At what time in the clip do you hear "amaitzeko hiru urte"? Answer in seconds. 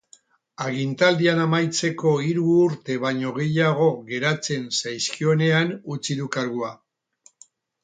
1.43-2.97